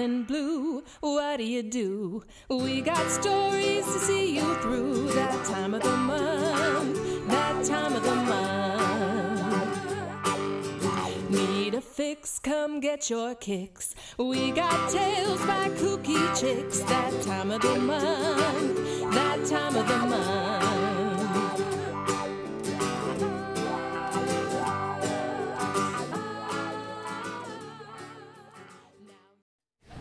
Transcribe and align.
feeling 0.00 0.22
blue, 0.22 0.82
what 1.00 1.36
do 1.36 1.44
you 1.44 1.62
do? 1.62 2.24
We 2.48 2.80
got 2.80 3.10
stories 3.10 3.84
to 3.84 3.98
see 3.98 4.36
you 4.36 4.54
through 4.56 5.08
that 5.08 5.44
time 5.44 5.74
of 5.74 5.82
the 5.82 5.96
month, 5.96 7.26
that 7.28 7.64
time 7.66 7.94
of 7.94 8.02
the 8.02 8.14
month. 8.14 8.40
Need 11.30 11.74
a 11.74 11.82
fix? 11.82 12.38
Come 12.38 12.80
get 12.80 13.10
your 13.10 13.34
kicks. 13.34 13.94
We 14.16 14.52
got 14.52 14.90
tales 14.90 15.44
by 15.44 15.68
kooky 15.80 16.40
chicks 16.40 16.80
that 16.80 17.22
time 17.22 17.50
of 17.50 17.60
the 17.60 17.78
month, 17.78 18.39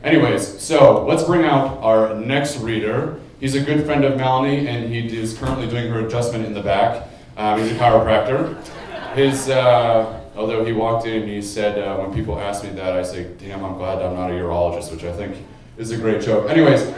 Anyways, 0.09 0.59
so 0.59 1.05
let's 1.05 1.21
bring 1.21 1.45
out 1.45 1.77
our 1.83 2.15
next 2.15 2.57
reader. 2.57 3.19
He's 3.39 3.53
a 3.53 3.61
good 3.61 3.85
friend 3.85 4.03
of 4.03 4.17
Melanie, 4.17 4.67
and 4.67 4.91
he 4.91 5.15
is 5.15 5.37
currently 5.37 5.69
doing 5.69 5.87
her 5.91 6.03
adjustment 6.03 6.47
in 6.47 6.55
the 6.55 6.63
back. 6.63 7.07
Um, 7.37 7.61
he's 7.61 7.71
a 7.71 7.75
chiropractor. 7.75 8.59
His, 9.13 9.49
uh, 9.49 10.19
although 10.35 10.65
he 10.65 10.71
walked 10.71 11.05
in 11.05 11.21
and 11.21 11.29
he 11.29 11.43
said, 11.43 11.77
uh, 11.77 11.95
when 11.97 12.11
people 12.11 12.39
ask 12.39 12.63
me 12.63 12.71
that, 12.71 12.93
I 12.93 13.03
say, 13.03 13.31
damn, 13.37 13.63
I'm 13.63 13.75
glad 13.75 14.01
I'm 14.01 14.15
not 14.15 14.31
a 14.31 14.33
urologist, 14.33 14.91
which 14.91 15.03
I 15.03 15.13
think 15.15 15.45
is 15.77 15.91
a 15.91 15.97
great 15.97 16.23
joke. 16.23 16.49
Anyways, 16.49 16.91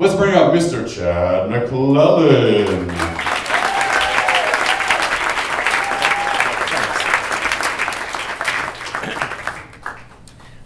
let's 0.00 0.16
bring 0.16 0.34
out 0.34 0.52
Mr. 0.52 0.92
Chad 0.92 1.48
McClellan. 1.48 3.17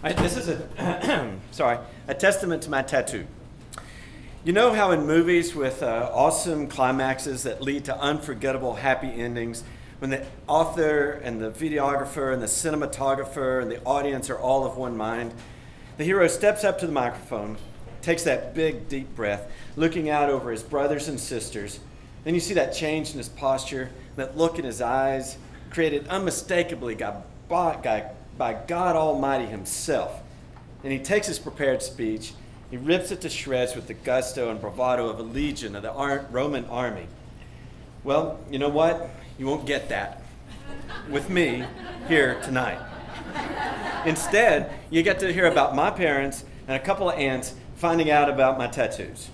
I, 0.05 0.11
this 0.11 0.35
is 0.35 0.49
a 0.49 1.37
sorry 1.51 1.77
a 2.09 2.13
testament 2.13 2.63
to 2.63 2.69
my 2.69 2.81
tattoo. 2.81 3.25
You 4.43 4.51
know 4.51 4.73
how 4.73 4.91
in 4.91 5.07
movies 5.07 5.55
with 5.55 5.81
uh, 5.81 6.11
awesome 6.13 6.67
climaxes 6.67 7.43
that 7.43 7.61
lead 7.61 7.85
to 7.85 7.97
unforgettable 7.97 8.75
happy 8.75 9.07
endings, 9.07 9.63
when 9.99 10.09
the 10.09 10.25
author 10.45 11.11
and 11.23 11.39
the 11.39 11.51
videographer 11.51 12.33
and 12.33 12.41
the 12.41 12.47
cinematographer 12.47 13.61
and 13.61 13.71
the 13.71 13.81
audience 13.85 14.29
are 14.29 14.37
all 14.37 14.65
of 14.65 14.75
one 14.75 14.97
mind, 14.97 15.33
the 15.95 16.03
hero 16.03 16.27
steps 16.27 16.65
up 16.65 16.79
to 16.79 16.85
the 16.85 16.91
microphone, 16.91 17.55
takes 18.01 18.23
that 18.23 18.53
big 18.53 18.89
deep 18.89 19.15
breath, 19.15 19.49
looking 19.77 20.09
out 20.09 20.29
over 20.29 20.51
his 20.51 20.63
brothers 20.63 21.07
and 21.07 21.17
sisters. 21.17 21.79
Then 22.25 22.33
you 22.33 22.41
see 22.41 22.55
that 22.55 22.73
change 22.73 23.11
in 23.11 23.19
his 23.19 23.29
posture, 23.29 23.89
that 24.17 24.35
look 24.35 24.59
in 24.59 24.65
his 24.65 24.81
eyes, 24.81 25.37
created 25.69 26.09
unmistakably 26.09 26.95
by, 26.95 27.21
by, 27.47 28.09
by 28.37 28.53
God 28.53 28.95
Almighty 28.95 29.45
Himself. 29.45 30.21
And 30.83 30.91
he 30.91 30.99
takes 30.99 31.27
his 31.27 31.39
prepared 31.39 31.81
speech, 31.81 32.33
he 32.69 32.77
rips 32.77 33.11
it 33.11 33.21
to 33.21 33.29
shreds 33.29 33.75
with 33.75 33.87
the 33.87 33.93
gusto 33.93 34.49
and 34.49 34.59
bravado 34.59 35.07
of 35.07 35.19
a 35.19 35.23
legion 35.23 35.75
of 35.75 35.83
the 35.83 35.91
Ar- 35.91 36.25
Roman 36.31 36.65
army. 36.65 37.07
Well, 38.03 38.39
you 38.49 38.59
know 38.59 38.69
what? 38.69 39.09
You 39.37 39.45
won't 39.45 39.65
get 39.65 39.89
that 39.89 40.23
with 41.09 41.29
me 41.29 41.63
here 42.07 42.41
tonight. 42.41 42.79
Instead, 44.05 44.71
you 44.89 45.03
get 45.03 45.19
to 45.19 45.31
hear 45.31 45.45
about 45.45 45.75
my 45.75 45.89
parents 45.89 46.43
and 46.67 46.75
a 46.75 46.83
couple 46.83 47.09
of 47.09 47.17
aunts 47.17 47.53
finding 47.75 48.11
out 48.11 48.29
about 48.29 48.57
my 48.57 48.67
tattoos. 48.67 49.29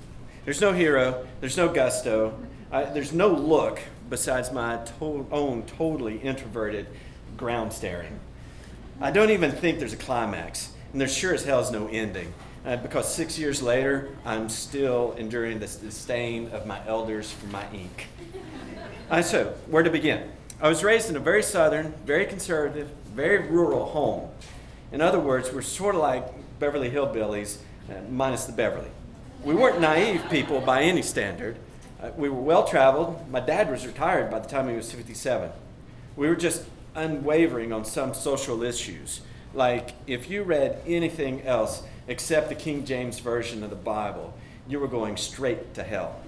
There's 0.45 0.61
no 0.61 0.73
hero, 0.73 1.25
there's 1.42 1.58
no 1.58 1.70
gusto, 1.70 2.38
uh, 2.72 2.92
there's 2.94 3.14
no 3.14 3.27
look 3.30 3.80
besides 4.09 4.52
my 4.52 4.77
to- 5.00 5.27
own 5.31 5.64
totally 5.64 6.17
introverted 6.20 6.88
ground 7.38 7.73
staring. 7.73 8.20
I 9.02 9.11
don't 9.11 9.30
even 9.30 9.52
think 9.52 9.80
there's 9.80 9.94
a 9.94 9.97
climax, 9.97 10.73
and 10.92 11.00
there 11.00 11.08
sure 11.08 11.33
as 11.33 11.45
hell 11.45 11.61
is 11.61 11.72
no 11.72 11.88
ending. 11.88 12.33
Uh, 12.66 12.75
because 12.75 13.14
six 13.14 13.39
years 13.39 13.61
later, 13.61 14.09
I'm 14.25 14.50
still 14.50 15.16
enduring 15.17 15.59
the 15.59 15.67
disdain 15.67 16.49
of 16.49 16.65
my 16.65 16.86
elders 16.86 17.32
for 17.32 17.48
my 17.48 17.64
ink. 17.71 18.08
Uh, 19.09 19.21
so, 19.21 19.55
where 19.67 19.83
to 19.83 19.89
begin? 19.89 20.30
I 20.61 20.67
was 20.67 20.83
raised 20.83 21.09
in 21.09 21.15
a 21.15 21.20
very 21.21 21.42
southern, 21.42 21.93
very 22.05 22.26
conservative, 22.26 22.89
very 23.15 23.48
rural 23.48 23.86
home. 23.86 24.30
In 24.92 24.99
other 24.99 25.20
words, 25.20 25.54
we're 25.54 25.61
sort 25.61 25.95
of 25.95 26.02
like 26.02 26.26
Beverly 26.59 26.92
Hillbillies, 26.92 27.59
uh, 27.89 28.02
minus 28.09 28.43
the 28.43 28.52
Beverly. 28.52 28.92
We 29.45 29.55
weren't 29.55 29.80
naive 29.80 30.30
people 30.30 30.59
by 30.59 30.82
any 30.82 31.04
standard. 31.04 31.55
Uh, 32.04 32.09
we 32.17 32.27
were 32.27 32.42
well 32.42 32.65
traveled. 32.65 33.32
My 33.32 33.39
dad 33.39 33.71
was 33.71 33.88
retired 33.88 34.30
by 34.30 34.39
the 34.39 34.49
time 34.49 34.67
he 34.67 34.76
was 34.76 34.92
57. 34.92 35.52
We 36.17 36.27
were 36.27 36.36
just 36.36 36.65
unwavering 36.95 37.72
on 37.72 37.86
some 37.86 38.14
social 38.14 38.64
issues. 38.64 39.22
Like, 39.54 39.92
if 40.08 40.30
you 40.30 40.44
read 40.44 40.82
anything 40.86 41.44
else 41.44 41.83
except 42.08 42.50
the 42.50 42.55
King 42.55 42.86
James 42.86 43.20
Version 43.20 43.64
of 43.64 43.70
the 43.70 43.76
Bible, 43.76 44.33
you 44.67 44.80
were 44.80 44.88
going 44.88 45.17
straight 45.17 45.73
to 45.76 45.83
hell. 45.83 46.22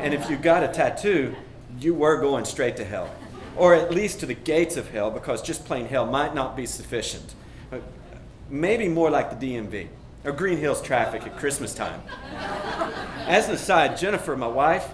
And 0.00 0.14
if 0.14 0.28
you 0.30 0.36
got 0.36 0.62
a 0.62 0.68
tattoo, 0.68 1.34
you 1.80 1.94
were 1.94 2.20
going 2.20 2.44
straight 2.44 2.76
to 2.76 2.84
hell. 2.84 3.14
Or 3.56 3.74
at 3.74 3.90
least 3.90 4.20
to 4.20 4.26
the 4.26 4.34
gates 4.34 4.76
of 4.76 4.90
hell, 4.90 5.10
because 5.10 5.42
just 5.42 5.64
plain 5.64 5.86
hell 5.86 6.06
might 6.06 6.34
not 6.34 6.56
be 6.56 6.66
sufficient. 6.66 7.34
Uh, 7.72 7.78
Maybe 8.50 8.88
more 8.88 9.10
like 9.10 9.38
the 9.38 9.54
DMV 9.54 9.88
or 10.24 10.32
Green 10.32 10.56
Hills 10.56 10.80
traffic 10.80 11.22
at 11.24 11.36
Christmas 11.36 11.74
time. 11.74 12.00
As 13.26 13.48
an 13.48 13.54
aside, 13.54 13.98
Jennifer, 13.98 14.36
my 14.36 14.48
wife, 14.48 14.88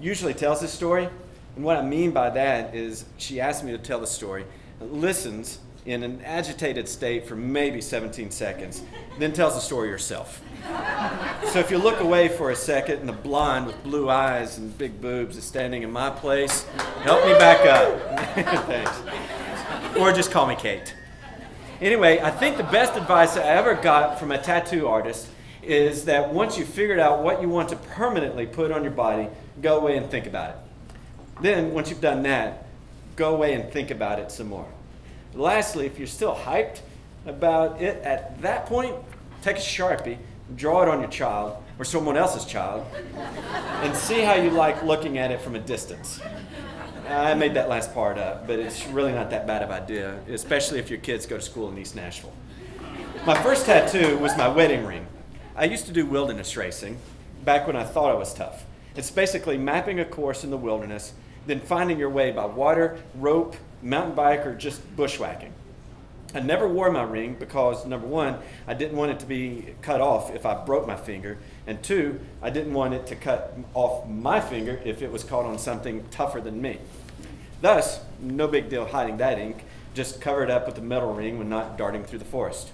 usually 0.00 0.32
tells 0.32 0.60
this 0.60 0.72
story. 0.72 1.08
And 1.56 1.64
what 1.64 1.76
I 1.76 1.82
mean 1.82 2.12
by 2.12 2.30
that 2.30 2.74
is 2.74 3.04
she 3.18 3.40
asked 3.40 3.64
me 3.64 3.72
to 3.72 3.78
tell 3.78 3.98
the 3.98 4.06
story, 4.06 4.44
listens 4.80 5.58
in 5.86 6.02
an 6.02 6.20
agitated 6.24 6.88
state 6.88 7.26
for 7.26 7.36
maybe 7.36 7.80
17 7.80 8.30
seconds, 8.30 8.82
then 9.18 9.32
tells 9.32 9.54
the 9.54 9.60
story 9.60 9.90
herself. 9.90 10.42
So 11.52 11.58
if 11.58 11.70
you 11.70 11.78
look 11.78 12.00
away 12.00 12.28
for 12.28 12.50
a 12.50 12.56
second 12.56 13.00
and 13.00 13.08
the 13.08 13.14
blonde 13.14 13.66
with 13.66 13.82
blue 13.82 14.10
eyes 14.10 14.58
and 14.58 14.76
big 14.76 15.00
boobs 15.00 15.36
is 15.36 15.44
standing 15.44 15.82
in 15.82 15.90
my 15.90 16.10
place, 16.10 16.64
help 17.02 17.24
me 17.24 17.32
back 17.32 17.66
up. 17.66 18.18
Thanks. 18.66 19.96
Or 19.98 20.12
just 20.12 20.30
call 20.30 20.46
me 20.46 20.54
Kate. 20.54 20.94
Anyway, 21.80 22.20
I 22.20 22.30
think 22.30 22.58
the 22.58 22.64
best 22.64 22.94
advice 22.96 23.36
I 23.36 23.42
ever 23.42 23.74
got 23.74 24.18
from 24.18 24.32
a 24.32 24.38
tattoo 24.38 24.86
artist 24.86 25.28
is 25.62 26.04
that 26.04 26.32
once 26.32 26.58
you've 26.58 26.68
figured 26.68 26.98
out 26.98 27.22
what 27.22 27.40
you 27.40 27.48
want 27.48 27.70
to 27.70 27.76
permanently 27.76 28.46
put 28.46 28.70
on 28.70 28.82
your 28.82 28.92
body, 28.92 29.28
go 29.62 29.78
away 29.78 29.96
and 29.96 30.10
think 30.10 30.26
about 30.26 30.50
it. 30.50 30.56
Then, 31.42 31.72
once 31.72 31.88
you've 31.88 32.02
done 32.02 32.22
that, 32.24 32.66
go 33.20 33.34
away 33.34 33.52
and 33.52 33.70
think 33.70 33.90
about 33.90 34.18
it 34.18 34.32
some 34.32 34.48
more. 34.48 34.66
Lastly, 35.34 35.84
if 35.84 35.98
you're 35.98 36.08
still 36.08 36.34
hyped 36.34 36.80
about 37.26 37.80
it 37.80 38.02
at 38.02 38.40
that 38.40 38.64
point, 38.64 38.96
take 39.42 39.56
a 39.56 39.60
Sharpie, 39.60 40.16
draw 40.56 40.82
it 40.82 40.88
on 40.88 41.00
your 41.00 41.10
child 41.10 41.62
or 41.78 41.84
someone 41.84 42.16
else's 42.16 42.46
child, 42.46 42.86
and 43.82 43.94
see 43.94 44.22
how 44.22 44.34
you 44.34 44.50
like 44.50 44.82
looking 44.82 45.18
at 45.18 45.30
it 45.30 45.40
from 45.42 45.54
a 45.54 45.58
distance. 45.58 46.18
Uh, 47.08 47.12
I 47.12 47.34
made 47.34 47.52
that 47.54 47.68
last 47.68 47.92
part 47.92 48.16
up, 48.16 48.46
but 48.46 48.58
it's 48.58 48.86
really 48.86 49.12
not 49.12 49.28
that 49.30 49.46
bad 49.46 49.62
of 49.62 49.68
an 49.68 49.82
idea, 49.82 50.18
especially 50.30 50.78
if 50.78 50.88
your 50.88 51.00
kids 51.00 51.26
go 51.26 51.36
to 51.36 51.42
school 51.42 51.68
in 51.70 51.76
East 51.76 51.96
Nashville. 51.96 52.32
My 53.26 53.40
first 53.42 53.66
tattoo 53.66 54.16
was 54.16 54.36
my 54.38 54.48
wedding 54.48 54.86
ring. 54.86 55.06
I 55.54 55.64
used 55.64 55.84
to 55.86 55.92
do 55.92 56.06
wilderness 56.06 56.56
racing 56.56 56.98
back 57.44 57.66
when 57.66 57.76
I 57.76 57.84
thought 57.84 58.10
I 58.10 58.14
was 58.14 58.32
tough. 58.32 58.64
It's 58.96 59.10
basically 59.10 59.58
mapping 59.58 60.00
a 60.00 60.04
course 60.06 60.42
in 60.42 60.50
the 60.50 60.56
wilderness, 60.56 61.12
then 61.50 61.60
finding 61.60 61.98
your 61.98 62.10
way 62.10 62.30
by 62.30 62.46
water, 62.46 62.98
rope, 63.16 63.56
mountain 63.82 64.14
bike, 64.14 64.46
or 64.46 64.54
just 64.54 64.80
bushwhacking. 64.96 65.52
I 66.32 66.38
never 66.38 66.68
wore 66.68 66.92
my 66.92 67.02
ring 67.02 67.34
because, 67.38 67.84
number 67.84 68.06
one, 68.06 68.38
I 68.68 68.74
didn't 68.74 68.96
want 68.96 69.10
it 69.10 69.18
to 69.20 69.26
be 69.26 69.74
cut 69.82 70.00
off 70.00 70.32
if 70.32 70.46
I 70.46 70.64
broke 70.64 70.86
my 70.86 70.94
finger, 70.94 71.38
and 71.66 71.82
two, 71.82 72.20
I 72.40 72.50
didn't 72.50 72.72
want 72.72 72.94
it 72.94 73.08
to 73.08 73.16
cut 73.16 73.58
off 73.74 74.08
my 74.08 74.40
finger 74.40 74.80
if 74.84 75.02
it 75.02 75.10
was 75.10 75.24
caught 75.24 75.44
on 75.44 75.58
something 75.58 76.04
tougher 76.12 76.40
than 76.40 76.62
me. 76.62 76.78
Thus, 77.60 78.00
no 78.20 78.46
big 78.46 78.68
deal 78.68 78.86
hiding 78.86 79.16
that 79.16 79.38
ink, 79.38 79.64
just 79.92 80.20
cover 80.20 80.44
it 80.44 80.50
up 80.50 80.66
with 80.66 80.78
a 80.78 80.82
metal 80.82 81.12
ring 81.12 81.36
when 81.36 81.48
not 81.48 81.76
darting 81.76 82.04
through 82.04 82.20
the 82.20 82.24
forest. 82.24 82.70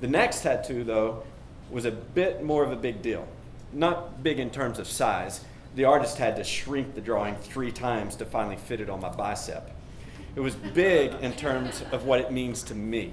The 0.00 0.08
next 0.08 0.42
tattoo, 0.42 0.82
though, 0.82 1.24
was 1.70 1.84
a 1.84 1.90
bit 1.90 2.42
more 2.42 2.64
of 2.64 2.72
a 2.72 2.76
big 2.76 3.02
deal. 3.02 3.28
Not 3.70 4.22
big 4.22 4.38
in 4.38 4.48
terms 4.48 4.78
of 4.78 4.86
size. 4.86 5.44
The 5.74 5.84
artist 5.84 6.18
had 6.18 6.36
to 6.36 6.44
shrink 6.44 6.94
the 6.94 7.00
drawing 7.00 7.36
three 7.36 7.70
times 7.70 8.16
to 8.16 8.24
finally 8.24 8.56
fit 8.56 8.80
it 8.80 8.90
on 8.90 9.00
my 9.00 9.10
bicep. 9.10 9.70
It 10.34 10.40
was 10.40 10.54
big 10.54 11.14
in 11.20 11.32
terms 11.32 11.82
of 11.92 12.04
what 12.04 12.20
it 12.20 12.32
means 12.32 12.62
to 12.64 12.74
me. 12.74 13.12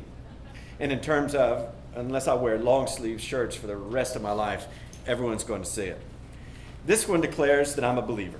And 0.79 0.91
in 0.91 0.99
terms 0.99 1.35
of, 1.35 1.73
unless 1.95 2.27
I 2.27 2.33
wear 2.33 2.57
long 2.59 2.87
sleeve 2.87 3.21
shirts 3.21 3.55
for 3.55 3.67
the 3.67 3.77
rest 3.77 4.15
of 4.15 4.21
my 4.21 4.31
life, 4.31 4.67
everyone's 5.07 5.43
going 5.43 5.63
to 5.63 5.69
see 5.69 5.85
it. 5.85 6.01
This 6.85 7.07
one 7.07 7.21
declares 7.21 7.75
that 7.75 7.83
I'm 7.83 7.97
a 7.97 8.01
believer, 8.01 8.37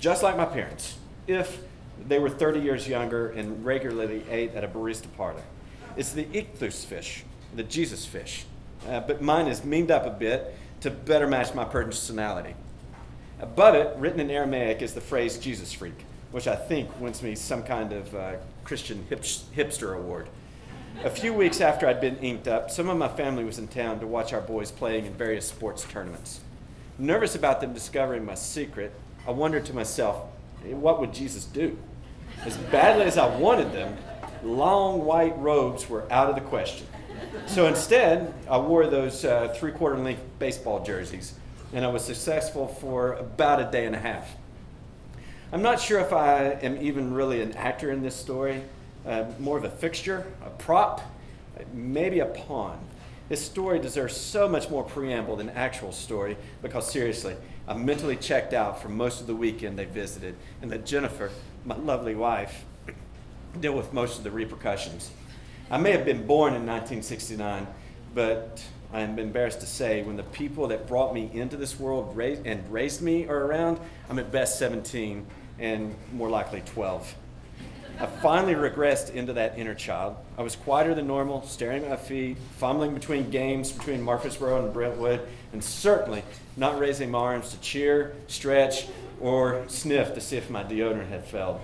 just 0.00 0.22
like 0.22 0.36
my 0.36 0.44
parents, 0.44 0.96
if 1.26 1.62
they 2.08 2.18
were 2.18 2.30
30 2.30 2.60
years 2.60 2.88
younger 2.88 3.30
and 3.30 3.64
regularly 3.64 4.24
ate 4.30 4.54
at 4.54 4.64
a 4.64 4.68
barista 4.68 5.06
parlor. 5.16 5.42
It's 5.96 6.12
the 6.12 6.24
ichthus 6.24 6.84
fish, 6.84 7.24
the 7.54 7.62
Jesus 7.62 8.06
fish, 8.06 8.46
uh, 8.88 9.00
but 9.00 9.20
mine 9.20 9.46
is 9.46 9.64
meaned 9.64 9.90
up 9.90 10.06
a 10.06 10.10
bit 10.10 10.54
to 10.80 10.90
better 10.90 11.26
match 11.26 11.54
my 11.54 11.64
personality. 11.64 12.54
Above 13.42 13.74
it, 13.74 13.94
written 13.98 14.20
in 14.20 14.30
Aramaic, 14.30 14.82
is 14.82 14.94
the 14.94 15.00
phrase 15.00 15.36
Jesus 15.36 15.72
freak, 15.72 16.04
which 16.30 16.46
I 16.46 16.54
think 16.54 16.88
wins 17.00 17.24
me 17.24 17.34
some 17.34 17.64
kind 17.64 17.92
of 17.92 18.14
uh, 18.14 18.34
Christian 18.62 19.04
hipster 19.10 19.96
award. 19.96 20.28
A 21.04 21.10
few 21.10 21.34
weeks 21.34 21.60
after 21.60 21.88
I'd 21.88 22.00
been 22.00 22.18
inked 22.18 22.46
up, 22.46 22.70
some 22.70 22.88
of 22.88 22.96
my 22.96 23.08
family 23.08 23.42
was 23.42 23.58
in 23.58 23.66
town 23.66 23.98
to 23.98 24.06
watch 24.06 24.32
our 24.32 24.40
boys 24.40 24.70
playing 24.70 25.06
in 25.06 25.14
various 25.14 25.48
sports 25.48 25.82
tournaments. 25.82 26.38
Nervous 26.98 27.34
about 27.34 27.60
them 27.60 27.74
discovering 27.74 28.24
my 28.24 28.36
secret, 28.36 28.94
I 29.26 29.32
wondered 29.32 29.66
to 29.66 29.74
myself, 29.74 30.22
what 30.62 31.00
would 31.00 31.12
Jesus 31.12 31.44
do? 31.44 31.76
As 32.44 32.56
badly 32.56 33.06
as 33.06 33.18
I 33.18 33.26
wanted 33.36 33.72
them, 33.72 33.96
long 34.44 35.04
white 35.04 35.36
robes 35.38 35.88
were 35.88 36.04
out 36.12 36.28
of 36.28 36.36
the 36.36 36.42
question. 36.42 36.86
So 37.46 37.66
instead, 37.66 38.32
I 38.48 38.58
wore 38.58 38.86
those 38.86 39.24
uh, 39.24 39.52
three 39.56 39.72
quarter 39.72 39.98
length 39.98 40.22
baseball 40.38 40.84
jerseys, 40.84 41.34
and 41.72 41.84
I 41.84 41.88
was 41.88 42.04
successful 42.04 42.68
for 42.68 43.14
about 43.14 43.60
a 43.60 43.70
day 43.70 43.86
and 43.86 43.94
a 43.94 43.98
half. 43.98 44.36
I'm 45.52 45.62
not 45.62 45.80
sure 45.80 46.00
if 46.00 46.12
I 46.12 46.58
am 46.62 46.80
even 46.80 47.12
really 47.12 47.42
an 47.42 47.52
actor 47.52 47.90
in 47.90 48.02
this 48.02 48.14
story, 48.14 48.62
uh, 49.06 49.24
more 49.38 49.58
of 49.58 49.64
a 49.64 49.70
fixture, 49.70 50.26
a 50.44 50.50
prop, 50.50 51.02
maybe 51.72 52.20
a 52.20 52.26
pawn. 52.26 52.78
This 53.28 53.44
story 53.44 53.78
deserves 53.78 54.16
so 54.16 54.48
much 54.48 54.68
more 54.68 54.82
preamble 54.82 55.36
than 55.36 55.50
actual 55.50 55.92
story 55.92 56.36
because 56.60 56.90
seriously, 56.90 57.36
I 57.66 57.74
mentally 57.74 58.16
checked 58.16 58.52
out 58.52 58.82
for 58.82 58.88
most 58.88 59.20
of 59.20 59.26
the 59.26 59.36
weekend 59.36 59.78
they 59.78 59.84
visited, 59.84 60.34
and 60.60 60.70
that 60.72 60.84
Jennifer, 60.84 61.30
my 61.64 61.76
lovely 61.76 62.14
wife, 62.14 62.64
dealt 63.60 63.76
with 63.76 63.92
most 63.92 64.18
of 64.18 64.24
the 64.24 64.30
repercussions. 64.30 65.10
I 65.70 65.78
may 65.78 65.92
have 65.92 66.04
been 66.04 66.26
born 66.26 66.54
in 66.54 66.66
1969, 66.66 67.66
but 68.14 68.62
I 68.92 69.00
am 69.00 69.18
embarrassed 69.18 69.60
to 69.60 69.66
say 69.66 70.02
when 70.02 70.16
the 70.16 70.22
people 70.22 70.68
that 70.68 70.86
brought 70.86 71.14
me 71.14 71.30
into 71.32 71.56
this 71.56 71.80
world 71.80 72.14
raised, 72.16 72.46
and 72.46 72.70
raised 72.70 73.00
me 73.00 73.26
are 73.26 73.46
around, 73.46 73.80
I'm 74.10 74.18
at 74.18 74.30
best 74.30 74.58
17 74.58 75.26
and 75.58 75.94
more 76.12 76.28
likely 76.28 76.62
12. 76.66 77.14
I 77.98 78.06
finally 78.06 78.54
regressed 78.54 79.14
into 79.14 79.32
that 79.34 79.58
inner 79.58 79.74
child. 79.74 80.16
I 80.36 80.42
was 80.42 80.56
quieter 80.56 80.94
than 80.94 81.06
normal, 81.06 81.42
staring 81.46 81.84
at 81.84 81.90
my 81.90 81.96
feet, 81.96 82.36
fumbling 82.58 82.94
between 82.94 83.30
games 83.30 83.70
between 83.70 84.02
Murfreesboro 84.02 84.64
and 84.64 84.72
Brentwood, 84.72 85.20
and 85.52 85.62
certainly 85.62 86.22
not 86.56 86.78
raising 86.78 87.10
my 87.10 87.18
arms 87.18 87.50
to 87.50 87.60
cheer, 87.60 88.14
stretch, 88.26 88.88
or 89.20 89.64
sniff 89.68 90.14
to 90.14 90.20
see 90.20 90.36
if 90.36 90.50
my 90.50 90.64
deodorant 90.64 91.08
had 91.08 91.24
failed. 91.24 91.60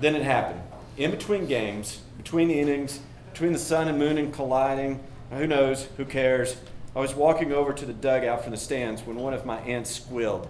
then 0.00 0.16
it 0.16 0.22
happened. 0.22 0.60
In 0.96 1.10
between 1.10 1.46
games, 1.46 2.00
between 2.16 2.50
innings, 2.50 3.00
between 3.32 3.52
the 3.52 3.58
sun 3.58 3.88
and 3.88 3.98
moon 3.98 4.16
and 4.16 4.32
colliding, 4.32 5.00
who 5.30 5.46
knows, 5.46 5.88
who 5.96 6.04
cares, 6.04 6.56
I 6.94 7.00
was 7.00 7.14
walking 7.14 7.52
over 7.52 7.72
to 7.72 7.84
the 7.84 7.92
dugout 7.92 8.42
from 8.42 8.52
the 8.52 8.56
stands 8.56 9.02
when 9.02 9.16
one 9.16 9.34
of 9.34 9.44
my 9.44 9.58
aunts 9.58 9.90
squealed. 9.90 10.48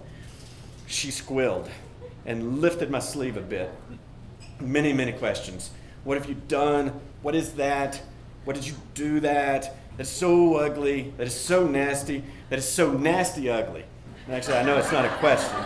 She 0.85 1.11
squealed 1.11 1.69
and 2.25 2.59
lifted 2.59 2.89
my 2.89 2.99
sleeve 2.99 3.37
a 3.37 3.41
bit 3.41 3.69
many, 4.59 4.93
many 4.93 5.11
questions. 5.11 5.71
What 6.03 6.17
have 6.17 6.29
you 6.29 6.35
done? 6.47 6.99
What 7.21 7.35
is 7.35 7.53
that? 7.53 8.01
What 8.45 8.55
did 8.55 8.65
you 8.67 8.75
do 8.93 9.19
that? 9.21 9.75
That's 9.97 10.09
so 10.09 10.55
ugly. 10.55 11.13
That 11.17 11.27
is 11.27 11.33
so 11.33 11.67
nasty. 11.67 12.23
That 12.49 12.59
is 12.59 12.67
so 12.67 12.93
nasty 12.93 13.49
ugly. 13.49 13.83
And 14.25 14.35
actually, 14.35 14.57
I 14.57 14.63
know 14.63 14.77
it's 14.77 14.91
not 14.91 15.05
a 15.05 15.09
question. 15.17 15.57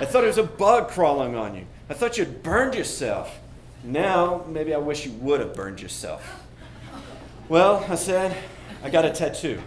I 0.00 0.04
thought 0.04 0.24
it 0.24 0.28
was 0.28 0.38
a 0.38 0.44
bug 0.44 0.88
crawling 0.88 1.34
on 1.34 1.54
you. 1.54 1.66
I 1.88 1.94
thought 1.94 2.16
you'd 2.16 2.42
burned 2.42 2.74
yourself. 2.74 3.38
Now, 3.82 4.44
maybe 4.48 4.74
I 4.74 4.78
wish 4.78 5.04
you 5.04 5.12
would 5.12 5.40
have 5.40 5.54
burned 5.54 5.80
yourself. 5.80 6.42
Well, 7.50 7.84
I 7.88 7.96
said, 7.96 8.36
I 8.84 8.90
got 8.90 9.04
a 9.04 9.10
tattoo. 9.10 9.60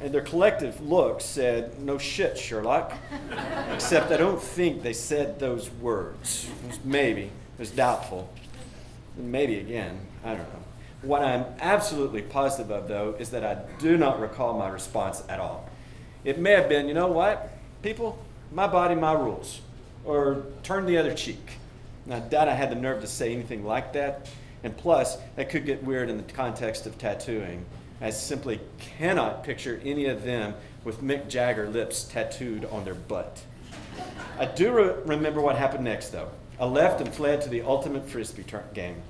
And 0.00 0.12
their 0.12 0.20
collective 0.20 0.82
look 0.82 1.22
said, 1.22 1.80
No 1.80 1.96
shit, 1.96 2.36
Sherlock. 2.36 2.92
Except 3.72 4.12
I 4.12 4.18
don't 4.18 4.40
think 4.40 4.82
they 4.82 4.92
said 4.92 5.40
those 5.40 5.70
words. 5.70 6.50
Maybe. 6.84 7.22
It 7.22 7.58
was 7.58 7.70
doubtful. 7.70 8.30
Maybe 9.16 9.60
again, 9.60 9.98
I 10.22 10.34
don't 10.34 10.40
know. 10.40 10.62
What 11.00 11.22
I'm 11.22 11.46
absolutely 11.60 12.20
positive 12.20 12.70
of, 12.70 12.86
though, 12.86 13.16
is 13.18 13.30
that 13.30 13.46
I 13.46 13.56
do 13.80 13.96
not 13.96 14.20
recall 14.20 14.58
my 14.58 14.68
response 14.68 15.22
at 15.30 15.40
all. 15.40 15.70
It 16.22 16.38
may 16.38 16.50
have 16.50 16.68
been, 16.68 16.86
you 16.86 16.92
know 16.92 17.08
what, 17.08 17.50
people, 17.80 18.22
my 18.52 18.66
body, 18.66 18.94
my 18.94 19.14
rules, 19.14 19.62
or 20.04 20.44
turn 20.62 20.84
the 20.84 20.98
other 20.98 21.14
cheek. 21.14 21.52
And 22.04 22.12
I 22.12 22.20
doubt 22.20 22.48
I 22.48 22.54
had 22.54 22.70
the 22.70 22.74
nerve 22.74 23.00
to 23.00 23.06
say 23.06 23.32
anything 23.32 23.64
like 23.64 23.94
that. 23.94 24.28
And 24.62 24.76
plus, 24.76 25.16
that 25.36 25.48
could 25.50 25.64
get 25.64 25.82
weird 25.82 26.10
in 26.10 26.16
the 26.16 26.32
context 26.32 26.86
of 26.86 26.98
tattooing. 26.98 27.64
I 28.00 28.10
simply 28.10 28.60
cannot 28.78 29.44
picture 29.44 29.80
any 29.84 30.06
of 30.06 30.22
them 30.22 30.54
with 30.84 31.02
Mick 31.02 31.28
Jagger 31.28 31.68
lips 31.68 32.04
tattooed 32.04 32.64
on 32.66 32.84
their 32.84 32.94
butt. 32.94 33.42
I 34.38 34.46
do 34.46 34.72
re- 34.72 34.94
remember 35.04 35.40
what 35.40 35.56
happened 35.56 35.84
next, 35.84 36.08
though. 36.08 36.30
I 36.58 36.64
left 36.64 37.00
and 37.00 37.12
fled 37.12 37.40
to 37.42 37.48
the 37.48 37.62
ultimate 37.62 38.08
frisbee 38.08 38.44
game. 38.74 39.02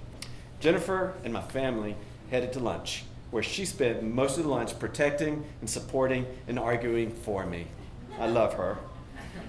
Jennifer 0.61 1.15
and 1.25 1.33
my 1.33 1.43
family 1.43 1.97
headed 2.31 2.53
to 2.55 2.61
lunch, 2.61 3.05
where 3.31 3.43
she 3.43 3.65
spent 3.65 4.03
most 4.03 4.39
of 4.39 4.45
the 4.45 4.51
lunch 4.51 4.79
protecting 4.79 5.45
and 5.61 5.71
supporting 5.71 6.27
and 6.49 6.59
arguing 6.59 7.11
for 7.11 7.47
me. 7.47 7.67
I 8.19 8.27
love 8.27 8.55
her. 8.55 8.79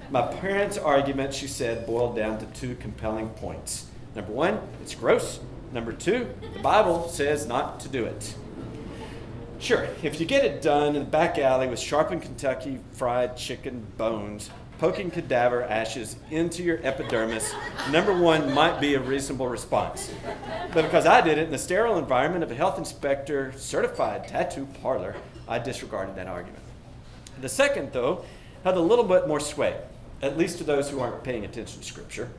My 0.10 0.22
parents' 0.22 0.78
argument, 0.78 1.34
she 1.34 1.48
said, 1.48 1.86
boiled 1.86 2.16
down 2.16 2.40
to 2.40 2.46
two 2.48 2.76
compelling 2.76 3.30
points. 3.30 3.88
Number 4.16 4.32
one, 4.32 4.60
it's 4.82 4.94
gross. 4.94 5.40
Number 5.72 5.94
two, 5.94 6.28
the 6.54 6.60
Bible 6.60 7.08
says 7.08 7.48
not 7.48 7.80
to 7.82 7.90
do 7.90 8.04
it. 8.06 8.36
Sure, 9.60 9.88
if 10.04 10.20
you 10.20 10.26
get 10.26 10.44
it 10.44 10.62
done 10.62 10.96
in 10.96 11.04
the 11.04 11.10
back 11.10 11.38
alley 11.38 11.68
with 11.68 11.80
sharpened 11.80 12.24
Kentucky 12.24 12.80
fried 12.94 13.38
chicken 13.38 13.86
bones, 13.96 14.50
poking 14.80 15.12
cadaver 15.12 15.64
ashes 15.64 16.16
into 16.32 16.64
your 16.64 16.80
epidermis, 16.82 17.54
number 17.92 18.12
one 18.18 18.52
might 18.54 18.82
be 18.82 18.96
a 18.96 19.00
reasonable 19.00 19.48
response. 19.48 20.12
But 20.74 20.86
because 20.86 21.06
I 21.06 21.22
did 21.22 21.38
it 21.38 21.46
in 21.46 21.52
the 21.52 21.58
sterile 21.60 22.00
environment 22.00 22.44
of 22.44 22.50
a 22.50 22.56
health 22.56 22.80
inspector 22.80 23.54
certified 23.56 24.28
tattoo 24.28 24.68
parlor, 24.82 25.16
I 25.48 25.60
disregarded 25.60 26.16
that 26.16 26.28
argument. 26.28 26.64
The 27.40 27.50
second, 27.50 27.94
though, 27.94 28.26
had 28.64 28.76
a 28.76 28.82
little 28.82 29.06
bit 29.06 29.28
more 29.28 29.40
sway, 29.40 29.80
at 30.22 30.38
least 30.38 30.58
to 30.58 30.64
those 30.64 30.90
who 30.90 31.00
aren't 31.00 31.24
paying 31.24 31.46
attention 31.46 31.80
to 31.80 31.86
Scripture. 31.86 32.30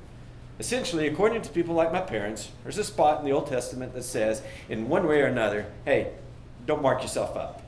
Essentially, 0.62 1.08
according 1.08 1.42
to 1.42 1.50
people 1.50 1.74
like 1.74 1.92
my 1.92 2.00
parents, 2.00 2.48
there's 2.62 2.78
a 2.78 2.84
spot 2.84 3.18
in 3.18 3.24
the 3.24 3.32
Old 3.32 3.48
Testament 3.48 3.94
that 3.94 4.04
says, 4.04 4.42
in 4.68 4.88
one 4.88 5.08
way 5.08 5.20
or 5.20 5.26
another, 5.26 5.66
hey, 5.84 6.12
don't 6.66 6.80
mark 6.80 7.02
yourself 7.02 7.36
up. 7.36 7.64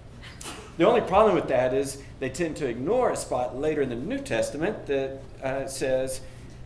The 0.79 0.87
only 0.87 1.01
problem 1.01 1.35
with 1.35 1.49
that 1.49 1.75
is 1.75 2.01
they 2.21 2.31
tend 2.31 2.55
to 2.59 2.69
ignore 2.69 3.11
a 3.11 3.17
spot 3.17 3.59
later 3.59 3.83
in 3.83 3.89
the 3.89 3.97
New 3.97 4.19
Testament 4.19 4.87
that 4.87 5.21
uh, 5.43 5.67
says, 5.67 6.21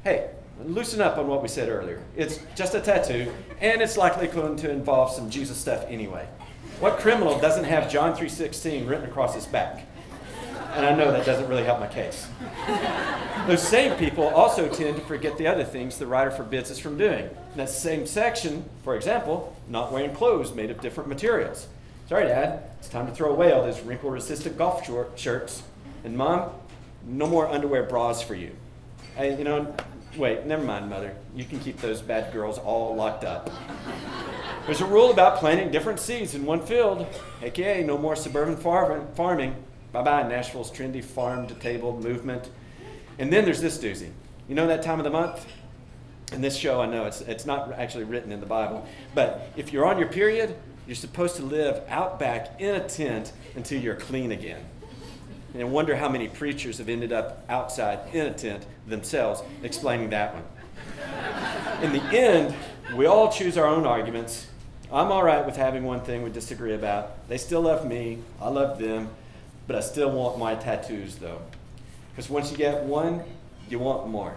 hey, 0.04 0.28
loosen 0.62 1.00
up 1.00 1.16
on 1.16 1.28
what 1.28 1.40
we 1.40 1.48
said 1.48 1.70
earlier. 1.70 2.02
It's 2.14 2.40
just 2.54 2.74
a 2.74 2.80
tattoo, 2.82 3.32
and 3.62 3.80
it's 3.80 3.96
likely 3.96 4.26
going 4.26 4.56
to 4.56 4.70
involve 4.70 5.10
some 5.12 5.30
Jesus 5.30 5.56
stuff 5.56 5.86
anyway. 5.88 6.28
What 6.78 6.98
criminal 6.98 7.40
doesn't 7.40 7.64
have 7.64 7.90
John 7.90 8.14
3.16 8.14 8.86
written 8.86 9.08
across 9.08 9.34
his 9.34 9.46
back? 9.46 9.86
And 10.74 10.86
I 10.86 10.94
know 10.94 11.10
that 11.10 11.26
doesn't 11.26 11.48
really 11.48 11.64
help 11.64 11.80
my 11.80 11.86
case. 11.86 12.28
Those 13.46 13.66
same 13.66 13.96
people 13.96 14.28
also 14.28 14.68
tend 14.68 14.96
to 14.96 15.02
forget 15.02 15.38
the 15.38 15.46
other 15.46 15.64
things 15.64 15.98
the 15.98 16.06
writer 16.06 16.30
forbids 16.30 16.70
us 16.70 16.78
from 16.78 16.98
doing. 16.98 17.24
In 17.24 17.56
that 17.56 17.70
same 17.70 18.06
section, 18.06 18.64
for 18.84 18.94
example, 18.94 19.56
not 19.68 19.92
wearing 19.92 20.14
clothes 20.14 20.54
made 20.54 20.70
of 20.70 20.80
different 20.80 21.08
materials. 21.08 21.66
Sorry, 22.08 22.26
Dad, 22.26 22.62
it's 22.78 22.88
time 22.88 23.06
to 23.06 23.12
throw 23.12 23.30
away 23.30 23.52
all 23.52 23.62
those 23.62 23.80
wrinkle 23.80 24.10
resistant 24.10 24.56
golf 24.56 24.86
shirts. 25.16 25.62
And 26.04 26.16
Mom, 26.16 26.50
no 27.06 27.26
more 27.26 27.48
underwear 27.48 27.82
bras 27.84 28.22
for 28.22 28.34
you. 28.34 28.52
You 29.18 29.44
know, 29.44 29.74
wait, 30.16 30.46
never 30.46 30.62
mind, 30.62 30.88
Mother. 30.88 31.16
You 31.34 31.44
can 31.44 31.58
keep 31.60 31.78
those 31.78 32.00
bad 32.00 32.32
girls 32.32 32.58
all 32.58 32.94
locked 32.94 33.24
up. 33.24 33.50
There's 34.66 34.80
a 34.80 34.86
rule 34.86 35.10
about 35.10 35.38
planting 35.38 35.70
different 35.70 35.98
seeds 35.98 36.34
in 36.34 36.44
one 36.44 36.60
field, 36.60 37.06
aka 37.42 37.82
no 37.82 37.98
more 37.98 38.14
suburban 38.14 38.56
farming. 38.56 39.56
Bye 39.92 40.02
bye, 40.02 40.28
Nashville's 40.28 40.70
trendy 40.70 41.02
farm 41.02 41.46
to 41.46 41.54
table 41.54 41.98
movement. 42.00 42.50
And 43.18 43.32
then 43.32 43.44
there's 43.44 43.60
this 43.60 43.78
doozy. 43.78 44.10
You 44.48 44.54
know 44.54 44.66
that 44.66 44.82
time 44.82 44.98
of 45.00 45.04
the 45.04 45.10
month? 45.10 45.46
In 46.32 46.42
this 46.42 46.56
show, 46.56 46.80
I 46.80 46.86
know 46.86 47.06
it's, 47.06 47.22
it's 47.22 47.46
not 47.46 47.72
actually 47.72 48.04
written 48.04 48.32
in 48.32 48.40
the 48.40 48.46
Bible, 48.46 48.86
but 49.14 49.50
if 49.56 49.72
you're 49.72 49.86
on 49.86 49.98
your 49.98 50.08
period, 50.08 50.54
you're 50.86 50.94
supposed 50.94 51.36
to 51.36 51.42
live 51.42 51.82
out 51.88 52.18
back 52.18 52.60
in 52.60 52.74
a 52.74 52.86
tent 52.86 53.32
until 53.56 53.80
you're 53.80 53.94
clean 53.94 54.32
again. 54.32 54.62
And 55.54 55.62
I 55.62 55.64
wonder 55.64 55.96
how 55.96 56.08
many 56.08 56.28
preachers 56.28 56.78
have 56.78 56.88
ended 56.88 57.12
up 57.12 57.44
outside 57.48 58.14
in 58.14 58.26
a 58.26 58.34
tent 58.34 58.66
themselves 58.86 59.42
explaining 59.62 60.10
that 60.10 60.34
one. 60.34 60.44
In 61.82 61.92
the 61.92 62.02
end, 62.04 62.54
we 62.94 63.06
all 63.06 63.32
choose 63.32 63.56
our 63.56 63.66
own 63.66 63.86
arguments. 63.86 64.46
I'm 64.92 65.10
all 65.10 65.22
right 65.22 65.44
with 65.44 65.56
having 65.56 65.84
one 65.84 66.00
thing 66.00 66.22
we 66.22 66.30
disagree 66.30 66.74
about. 66.74 67.28
They 67.28 67.38
still 67.38 67.62
love 67.62 67.86
me, 67.86 68.18
I 68.40 68.48
love 68.48 68.78
them, 68.78 69.10
but 69.68 69.76
I 69.76 69.80
still 69.80 70.10
want 70.10 70.38
my 70.38 70.56
tattoos 70.56 71.16
though. 71.16 71.40
Because 72.10 72.28
once 72.28 72.50
you 72.50 72.56
get 72.56 72.82
one, 72.82 73.22
you 73.70 73.78
want 73.78 74.08
more. 74.08 74.34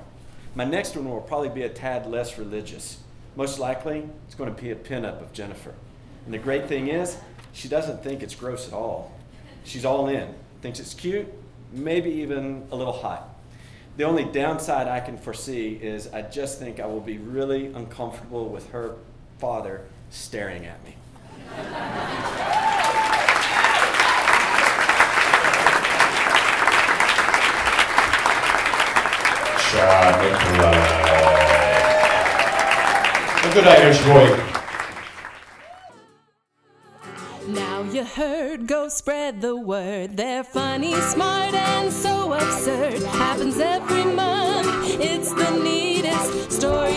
My 0.54 0.66
next 0.66 0.96
one 0.96 1.10
will 1.10 1.22
probably 1.22 1.50
be 1.50 1.64
a 1.64 1.70
tad 1.70 2.06
less 2.06 2.38
religious. 2.38 3.00
Most 3.36 3.58
likely, 3.58 4.08
it's 4.28 4.36
going 4.36 4.54
to 4.54 4.62
be 4.62 4.72
a 4.72 4.76
pinup 4.76 5.22
of 5.22 5.32
Jennifer. 5.32 5.74
And 6.26 6.34
the 6.34 6.38
great 6.38 6.68
thing 6.68 6.90
is, 6.90 7.18
she 7.54 7.70
doesn't 7.70 8.04
think 8.04 8.22
it's 8.22 8.36
gross 8.36 8.68
at 8.68 8.74
all. 8.74 9.18
She's 9.64 9.86
all 9.86 10.10
in, 10.10 10.36
thinks 10.62 10.80
it's 10.80 10.94
cute, 10.94 11.28
maybe 11.72 12.10
even 12.10 12.68
a 12.72 12.76
little 12.76 12.94
hot. 12.94 13.30
The 13.98 14.04
only 14.04 14.26
downside 14.26 14.88
I 14.88 15.00
can 15.00 15.18
foresee 15.18 15.80
is 15.82 16.08
I 16.14 16.24
just 16.24 16.60
think 16.60 16.80
I 16.80 16.86
will 16.86 17.02
be 17.02 17.18
really 17.18 17.68
uncomfortable 17.68 18.50
with 18.50 18.70
her 18.72 18.96
father 19.40 19.86
staring 20.10 20.66
at 20.66 20.84
me. 20.86 20.96
Nick 30.22 30.34
Well, 33.44 33.54
good 33.54 33.68
Irish 33.68 34.02
boy. 34.06 34.28
Now 37.48 37.82
you 37.82 38.04
heard, 38.04 38.68
go 38.68 38.88
spread 38.88 39.42
the 39.42 39.56
word. 39.56 40.18
They're 40.18 40.44
funny, 40.44 40.94
smart, 41.02 41.56
and 41.56 41.92
so 41.92 42.34
absurd. 42.34 43.02
Happens 43.02 43.60
every 43.60 44.06
month. 44.06 44.70
It's 45.00 45.34
the 45.34 45.52
neatest 45.64 46.52
story. 46.52 46.91